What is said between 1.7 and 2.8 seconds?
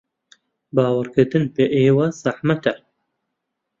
ئێوە زەحمەتە.